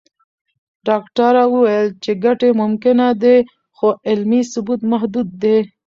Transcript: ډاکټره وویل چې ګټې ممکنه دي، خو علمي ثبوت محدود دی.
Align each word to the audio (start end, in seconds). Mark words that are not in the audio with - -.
ډاکټره 0.87 1.43
وویل 1.53 1.87
چې 2.03 2.11
ګټې 2.25 2.49
ممکنه 2.61 3.07
دي، 3.23 3.37
خو 3.77 3.87
علمي 4.09 4.41
ثبوت 4.51 4.81
محدود 4.91 5.27
دی. 5.41 5.57